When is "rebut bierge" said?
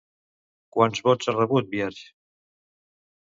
1.37-2.09